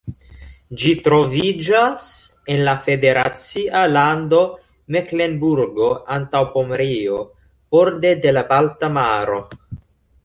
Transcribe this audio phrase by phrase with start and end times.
[0.83, 2.07] Ĝi troviĝas
[2.53, 4.41] en la federacia lando
[4.97, 7.21] Meklenburgo-Antaŭpomerio,
[7.77, 9.39] borde de la Balta Maro.